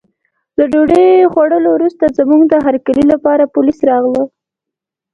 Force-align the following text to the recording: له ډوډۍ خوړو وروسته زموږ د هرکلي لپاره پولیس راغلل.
له 0.57 0.63
ډوډۍ 0.71 1.07
خوړو 1.31 1.57
وروسته 1.75 2.13
زموږ 2.17 2.41
د 2.47 2.53
هرکلي 2.65 3.03
لپاره 3.13 3.51
پولیس 3.55 3.79
راغلل. 3.89 4.27